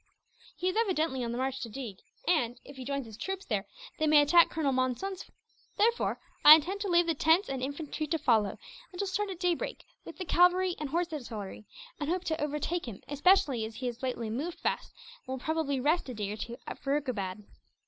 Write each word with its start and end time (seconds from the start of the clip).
He 0.55 0.67
is 0.67 0.75
evidently 0.75 1.23
on 1.23 1.31
the 1.31 1.37
march 1.37 1.59
to 1.61 1.69
Deeg 1.69 1.99
and, 2.27 2.59
if 2.65 2.75
he 2.75 2.83
joins 2.83 3.05
his 3.05 3.17
troops 3.17 3.45
there, 3.45 3.67
they 3.99 4.07
may 4.07 4.19
attack 4.19 4.49
Colonel 4.49 4.71
Monson's 4.71 5.21
force. 5.21 5.35
Therefore 5.77 6.19
I 6.43 6.55
intend 6.55 6.81
to 6.81 6.87
leave 6.87 7.05
the 7.05 7.13
tents 7.13 7.47
and 7.49 7.61
infantry 7.61 8.07
to 8.07 8.17
follow; 8.17 8.57
and 8.91 8.99
shall 8.99 9.05
start 9.05 9.29
at 9.29 9.39
daybreak, 9.39 9.85
with 10.03 10.17
the 10.17 10.25
cavalry 10.25 10.73
and 10.79 10.89
horse 10.89 11.13
artillery; 11.13 11.65
and 11.99 12.09
hope 12.09 12.23
to 12.23 12.43
overtake 12.43 12.87
him, 12.87 13.03
especially 13.07 13.63
as 13.63 13.75
he 13.75 13.85
has 13.85 14.01
lately 14.01 14.31
moved 14.31 14.57
fast, 14.57 14.91
and 15.19 15.33
will 15.33 15.37
probably 15.45 15.79
rest 15.79 16.09
a 16.09 16.15
day 16.15 16.31
or 16.31 16.37
two 16.37 16.57
at 16.65 16.79
Furukabad." 16.81 17.43